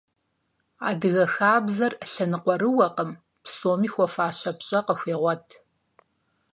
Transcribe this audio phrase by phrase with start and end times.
[0.89, 3.11] Адыгэ хабзэр лъэныкъуэрыуэкъым,
[3.43, 5.47] псоми хуэфащэ пщӀэ къыхуегъуэт.